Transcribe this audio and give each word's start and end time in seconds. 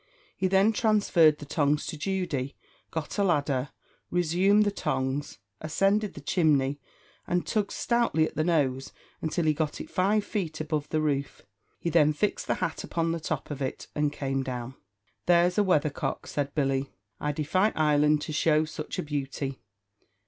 He 0.35 0.47
then 0.47 0.73
transferred 0.73 1.37
the 1.37 1.45
tongs 1.45 1.85
to 1.85 1.95
Judy, 1.95 2.55
got 2.89 3.19
a 3.19 3.23
ladder, 3.23 3.69
resumed 4.09 4.63
the 4.65 4.71
tongs, 4.71 5.37
ascended 5.59 6.15
the 6.15 6.21
chimney, 6.21 6.81
and 7.27 7.45
tugged 7.45 7.69
stoutly 7.69 8.25
at 8.25 8.33
the 8.33 8.43
nose 8.43 8.93
until 9.21 9.45
he 9.45 9.53
got 9.53 9.79
it 9.79 9.91
five 9.91 10.25
feet 10.25 10.59
above 10.59 10.89
the 10.89 11.01
roof. 11.03 11.43
He 11.77 11.91
then 11.91 12.13
fixed 12.13 12.47
the 12.47 12.55
hat 12.55 12.83
upon 12.83 13.11
the 13.11 13.19
top 13.19 13.51
of 13.51 13.61
it, 13.61 13.85
and 13.93 14.11
came 14.11 14.41
down. 14.41 14.73
"There's 15.27 15.59
a 15.59 15.63
weather 15.63 15.91
cock," 15.91 16.25
said 16.25 16.55
Billy; 16.55 16.89
"I 17.19 17.31
defy 17.31 17.71
Ireland 17.75 18.23
to 18.23 18.33
show 18.33 18.65
such 18.65 18.97
a 18.97 19.03
beauty. 19.03 19.59